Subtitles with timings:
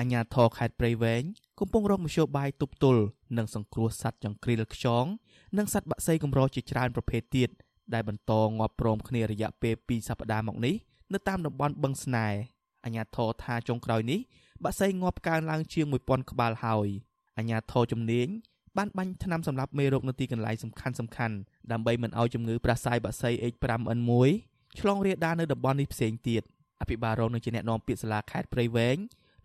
[0.00, 1.22] អាជ្ញាធរខេត្តព្រៃវែង
[1.60, 3.02] កំពុងរកមធ្យោបាយទប់ទល់
[3.36, 5.04] និងសង្គ្រោះសត្វចង្គ្រីលខ្យង
[5.58, 7.48] និងសត្វបក្សីកម្រជាច្រើនប្រភេទទៀត
[7.94, 10.74] ដែលបន្តងាប់ព្រមគ្នារយៈពេល2សប្តាហ៍មកនេះ
[11.12, 12.38] នៅតាមតំបន់បឹងស្នេហ៍
[12.84, 14.20] អាជ្ញាធរថាចុងក្រោយនេះ
[14.64, 16.88] បក្សីងាប់កើនឡើងជាង1000ក្បាលហើយ
[17.36, 18.28] អាជ្ញាធរជំនាញ
[18.76, 21.36] បានបាញ់ថ្នាំសម្រាប់មេរោគនៅទីកន្លែងសំខាន់សំខាន់
[21.72, 24.10] ដើម្បីមិនឲ្យជំងឺផ្ដាសាយបក្សី H5N1
[24.80, 26.42] ឆ្លងរាលដាលនៅតំបន់នេះផ្សេងទៀត
[26.80, 28.96] អភិបាលរងនឹងជាអ្នកនាំពាក្យសាលាខេត្តព្រៃវែង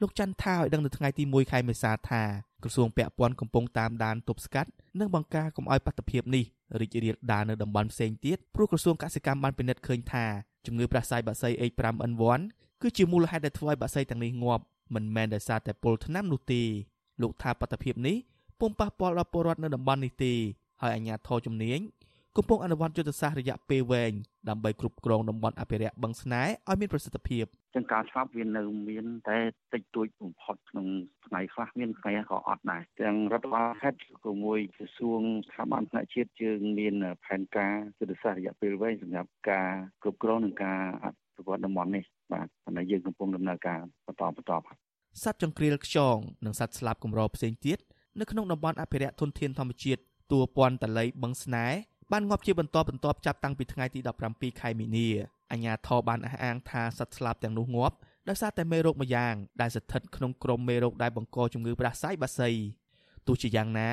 [0.01, 2.23] លោកច័ន្ទថាឲ្យដឹងនៅថ្ងៃទី1ខែមេសាថា
[2.63, 4.69] ក្រសួងពាក់ព័ន្ធកំពុងតាមដានទប់ស្កាត់
[4.99, 6.45] និងបង្ការកុំឲ្យបាតុភិបនេះ
[6.81, 10.25] រីករាលដាលនៅតំបន់ផ្សេងទៀតព្រោះក្រសួងកសិកម្មបានពិនិត្យឃើញថា
[10.65, 12.41] ជំងឺផ្ដាសាយបក្សី H5N1
[12.81, 14.63] គឺជាមូលហេតុដែលធ្វើឲ្យបក្សីទាំងនេះងាប់
[14.95, 16.61] មិនមែនដោយសារតែពុលថ្នាំនោះទេ
[17.21, 18.15] លោកថាបាតុភិបនេះ
[18.59, 20.33] ពុំប៉ះពាល់ដល់ពលរដ្ឋនៅតំបន់នេះទេ
[20.81, 21.79] ហើយអាជ្ញាធរជំនាញ
[22.37, 24.13] កំពុងអនុវត្តយុទ្ធសាស្ត្ររយៈពេលវែង
[24.49, 29.39] ដើម្បីគ្រប់គ្រងតំបន់អភិរក្សបឹងស្នេហ៍ឲ្យមានប្រសិទ្ធភាពចឹងការឆ្លាប់វានៅមានតែ
[29.73, 30.87] តិចតួចបំផុតក្នុង
[31.25, 36.93] ថ្ងៃខ្លះមានថ្ងៃក៏អត់ដែរទាំងរដ្ឋបាលខេត្តក៏មួយក្រសួងស្ថាប័នផ្នែកជាតិយើងមាន
[37.25, 39.69] ផែនការយុទ្ធសាស្ត្ររយៈពេលវែងសម្រាប់ការ
[40.03, 41.05] គ្រប់គ្រងនិងការអ
[41.35, 44.53] ភិវឌ្ឍតំបន់នេះបាទប៉ុន្តែយើងកំពុងដំណើរការបន្តបន្ត
[45.23, 47.77] សត្វចង្គ្រាលខ្យងនិងសត្វស្លាបកម្រផ្សេងទៀត
[48.19, 51.77] នៅក្នុងតំបន់អភិរក្សធនធានធម្មជាតិតួពាន់តលៃបឹងស្នេហ៍
[52.11, 53.99] បានងាប់ជាបន្តបន្ទាប់ចាប់តាំងពីថ្ងៃទី
[54.31, 55.07] 17ខែមីនា
[55.51, 57.95] អាញាធរបានអះអាងថាសត្វស្លាបទាំងនោះងាប់
[58.29, 62.49] ដោយសារតែមេរោគមួយយ៉ាងដែលស្ថិតក្នុងក្រុមមេរោគដែលបង្កជំងឺផ្ដាសាយបាសី
[63.27, 63.89] ទោះជាយ៉ាងណា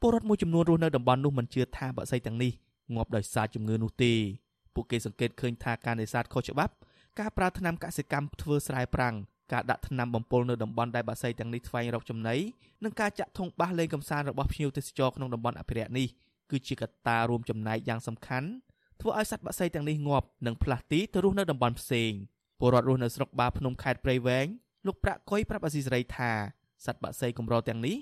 [0.00, 2.52] ពលរដ្ឋមួយចំនួនរស់នៅតំបន់នោះមិនជឿថាបាសីទាំងនេះ
[2.94, 4.12] ងាប់ដោយសារជំងឺនោះទេ
[4.74, 6.72] ពួកគេសង្កេតឃើញថាការនេសាទខុសច្បាប់
[7.18, 9.14] ការប្រើថ្នាំកសិកម្មធ្វើស្រែប្រាំង
[9.52, 12.36] ការដាក់ថ្នាំបំពុលនៅតំបន់ដែលបាសីទាំងនេះស្វែងរកចំណី
[12.84, 16.08] និងការចាក់ធុងបាសលេងកំសាន្តរបស់ភ្ញៀវទេសចរក្នុងតំបន់អភិរក្សនេះ
[16.50, 18.48] គឺជាកត្តារួមចំណែកយ៉ាងសំខាន់
[19.00, 22.12] ធ្វើឲ្យសត្វបក្សីទាំងនេះងាប់និងផ្លាស់ទីទៅរស់នៅតំបន់ផ្សេង
[22.58, 24.46] ពលរដ្ឋរស់នៅស្រុកបាភ្នំខេត្តព្រៃវែង
[24.86, 26.30] លោកប្រាក់កុយប្រាប់អាស៊ីសេរីថា
[26.84, 27.96] សត្វបក្សីកម្រទាំងនេះ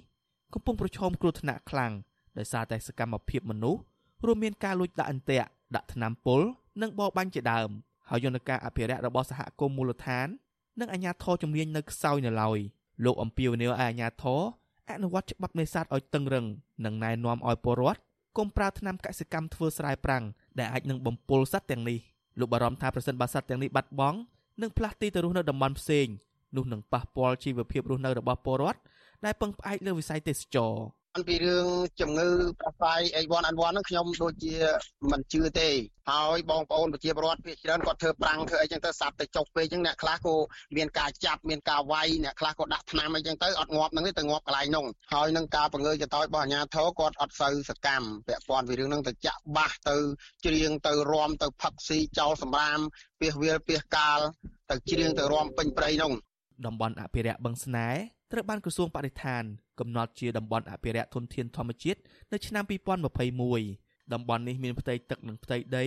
[0.55, 1.93] កំពុងប្រឈមគ្រោះថ្នាក់ខ្លាំង
[2.39, 3.81] ដោយសារតែសកម្មភាពមនុស្ស
[4.27, 6.41] រួមមានការលួចដាក់អន្ទាក់ដាក់ថ្នាំពុល
[6.83, 7.71] និងបរបាញ់ជាដើម
[8.09, 10.29] ហើយយន្តការអភិរក្សរបស់សហគមន៍មូលដ្ឋាន
[10.81, 12.59] និងអាជ្ញាធរជំនាញនៅខ្សោយនៅឡើយ
[13.05, 14.41] លោកអំពីវនីវឲ្យអាជ្ញាធរ
[14.91, 16.47] អនុវត្តច្បាប់នេសាទឲ្យតឹងរឹង
[16.85, 18.01] និងណែនាំឲ្យពលរដ្ឋ
[18.39, 20.25] កុំប្រើថ្នាំកសិកម្មធ្វើស្រែប្រាំង
[20.59, 21.99] ដែលអាចនឹងបំពុលសត្វទាំងនេះ
[22.41, 24.19] លោកបារម្ភថាប្រសិនបើសត្វទាំងនេះបាត់បង់
[24.63, 26.07] និងផ្លាស់ទីទៅរស់នៅតំបន់ផ្សេង
[26.57, 28.81] នោះនឹងប៉ះពាល់ជីវភាពរស់នៅរបស់ពលរដ្ឋ
[29.25, 30.85] ដែលពឹងផ្អែកលើវិស័យទេសចរណ៍
[31.29, 31.67] ពីរឿង
[32.01, 32.29] ជំងឺ
[32.61, 34.57] ប្រស័យ A1N1 ហ្នឹងខ្ញុំដូចជា
[35.13, 35.69] មិនជឿទេ
[36.11, 40.37] ហើយបងប្អូនប្រជាពលរដ្ឋភាគច្រើនគាត់ធ្វើប្រាំងធ្វើអីចឹងទៅសัตว์ទៅចុកពេកចឹងអ្នកខ្លះក៏
[40.77, 49.97] មានការចាប់មានការវាយអ្នកខ្លះក៏ដាក់ថ្នាំអីចឹងទៅអត់ងាប់ហ្នឹងទេទៅងាប់កន្លែងនោះហើយនឹងការបង្ងើយចតោចរបស់អាជ្ញាធរគាត់អត់សូវសកម្មពាក់ព័ន្ធពីរឿងហ្នឹងទៅចាក់បាសទៅ
[50.47, 52.79] ច្រៀងទៅរំទៅផឹកស៊ីចោលសម្រាម
[53.21, 54.19] ពីសវាលពីសកាល
[54.71, 56.13] ទៅច្រៀងទៅរំពេញព្រៃនោះ
[56.67, 58.01] តំបន់អភិរក្សបឹងស្នេហ៍
[58.33, 59.43] ត្រូវបានក្រសួងបរិស្ថាន
[59.81, 62.01] កំណត់ជាតំបន់អភិរក្សធនធានធម្មជាតិ
[62.33, 62.65] នៅឆ្នាំ
[63.39, 65.85] 2021តំបន់នេះមានផ្ទៃទឹកនិងផ្ទៃដី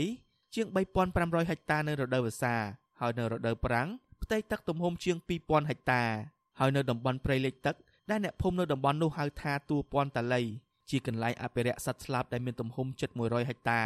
[0.55, 0.67] ជាង
[1.09, 2.55] 3500ហិកតានៅរដូវវស្សា
[2.99, 3.87] ហើយនៅរដូវប្រាំង
[4.23, 6.03] ផ្ទៃទឹកទំហំជាង2000ហិកតា
[6.59, 7.75] ហើយនៅតំបន់ព្រៃលិចទឹក
[8.09, 10.41] ដែលអ្នកភូមិនៅតំបន់នោះហៅថាទួពាន់តាលី
[10.89, 13.81] ជាកន្លែងអភិរក្សសត្វស្លាបដែលមានទំហំជិត100ហិកតា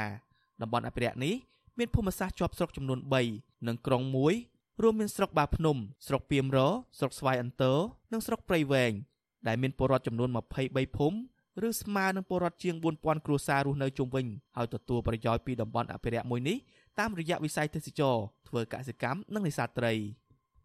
[0.61, 1.35] តំបន់អភិរក្សនេះ
[1.77, 2.99] មានភូមិសាស្ត្រជាប់ស្រុកចំនួន
[3.33, 4.33] 3និងក្រុងមួយ
[4.83, 5.77] រួមមានស្រុកបាភ្នំ
[6.07, 6.59] ស្រុកពីមរ
[6.97, 7.77] ស្រុកស្វាយអន្តរ
[8.11, 8.91] និងស្រុកព្រៃវែង
[9.47, 10.29] ដែលមានពលរដ្ឋចំនួន
[10.63, 14.25] 23ភូមិឬស្មើនឹងពលរដ្ឋជាង4000គ្រួសាររស់នៅជុំវិញ
[14.57, 16.57] ហើយទទួលប្រយោជន៍ពីតំបន់អភិរក្សមួយនេះ
[16.99, 18.15] តាមរយៈវិស័យទេសចរ
[18.47, 19.93] ធ្វើកសិកម្មនិងនេសាទត្រី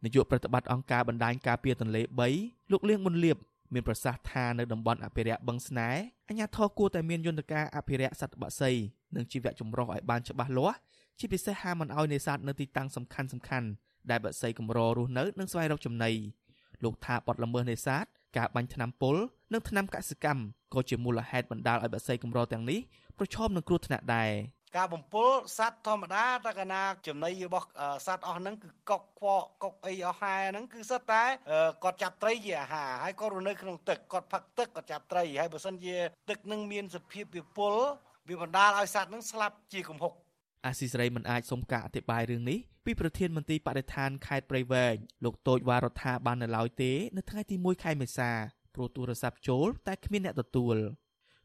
[0.05, 2.03] នាយកប្រតិបត្តិអង្គការបណ្ដាញការពារទន្លេ
[2.37, 3.37] 3លោកលៀងមុនលៀប
[3.75, 8.71] មានប្រសាសន៍ថានៅតំបន់អភិរក្សបឹងស្នេហ៍អាជ្ញាធរគួរតែមានយន្តការអភិរក្សសត្វបក្សី
[9.17, 10.79] និងជីវៈចម្រុះឲ្យបានច្បាស់លាស់
[11.19, 13.69] ជាពិសេសហាមមិនឲ្យនេសាទនៅទីតាំងសំខាន់សំខាន់
[14.11, 16.11] ដែលបក្សីកម្ររស់នៅនិងស្វែងរកចំណី
[16.85, 18.05] លោកថាបទល្មើសនេសាទ
[18.37, 19.17] ការបាញ់ថ្នាំពុល
[19.53, 20.43] និងថ្នាំកសិកម្ម
[20.75, 22.81] ក៏ជាមូលហេតុបណ្ដាលឲ្យបក្សីកម្រទាំងនេះ
[23.19, 24.31] ប្រឈមនឹងគ្រោះថ្នាក់ដែរ
[24.77, 27.67] ការបំពុលសត្វធម្មតាតែកាលណាចំណីរបស់
[28.07, 31.23] សត្វអស់ហ្នឹងគឺកុកខ្វក់កុកអីអស់ហែហ្នឹងគឺសិតតែ
[31.85, 35.97] គាត់ចាប់ត្រីជាអាហារហើយគាត់រស់នៅក្នុងទឹកគាត់ផឹកទឹកគាត់ចាប់ត្រីហើយបើសិនជា
[36.31, 37.75] ទឹកនឹងមានសភាពវាពុល
[38.29, 40.13] វាបណ្ដាលឲ្យសត្វហ្នឹងស្លាប់ជាគំហុក
[40.67, 48.31] អាស៊ីសេរីមិនអាចសុំការអធិប្បាយរឿងនេះពីប្រធានមន្ត្រីបរិស្ថានខេត្តព្រៃវែងលោកតូចវ៉ារដ្ឋាបាននៅឡើយទេនៅថ្ងៃទី1ខែមេសា
[48.75, 50.77] ព្រោះទូរស័ព្ទចូលតែគ្មានអ្នកទទួល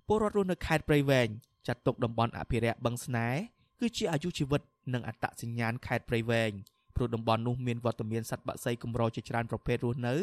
[0.08, 1.28] ពលរដ្ឋរស់នៅខេត្តព្រៃវែង
[1.68, 3.42] ចាត់ទុកតំបន់អភិរក្សបឹងស្នេហ៍
[3.80, 4.62] គឺជាអាយុជីវិត
[4.94, 6.52] និងអត្តសញ្ញាណខេត្តព្រៃវែង
[6.96, 10.16] ព្រោះតំបន់នោះមានវត្តមានសត្វបក្សីកម្រជាច្រើនប្រភេទរស់នៅ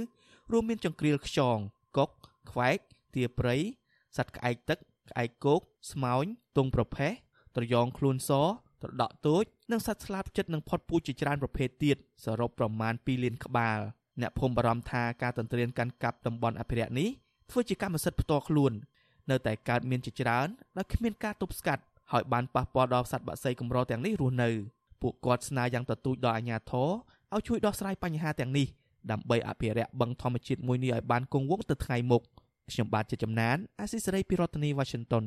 [0.53, 1.59] រួមមានចង្គ្រៀលខ្យង
[1.97, 2.11] កុក
[2.51, 2.79] ខ្វែក
[3.15, 3.56] ទាព្រៃ
[4.17, 4.79] សត្វក្អែកទឹក
[5.11, 5.61] ក្អែកគោក
[5.93, 6.25] ស្មោញ
[6.56, 7.12] ទង់ប្រផេះ
[7.56, 8.31] ត្រយងខ្លួនស
[8.83, 13.79] ត្រដក់តូចនិងសត្វស្លាបចិត្តនិងផុតពូជជាច្រើនប្រភេទទៀតសរុបប្រមាណ2លានក្បាល
[14.21, 17.09] អ្នកភូមិបារម្ភថាការទន្ទ្រានកាន់កាប់តំបន់អភិរក្សនេះ
[17.51, 18.73] ធ្វើជាកម្មសិទ្ធិផ្ទាល់ខ្លួន
[19.31, 21.83] នៅតែកើតមានជាច្រើនដោយគ្មានការទប់ស្កាត់
[22.13, 24.51] ហើយបានប៉ះពាល់ដល់សត្វបក្សីកម្រទាំងនេះរស់នៅ
[25.03, 26.89] ពួកគាត់ស្នើយ៉ាងទទូចដល់អាជ្ញាធរ
[27.35, 28.67] ឲ្យជួយដោះស្រាយបញ្ហាទាំងនេះ
[29.11, 32.23] ដើម្បីអភិរក្សបឹងធម្មជាតិមួយនេះឲ្យបានគង់វង្សទៅថ្ងៃមុខ
[32.71, 35.25] ខ្ញុំបាទជាចំណានអាស៊ីសេរីពីរដ្ឋធានី Washington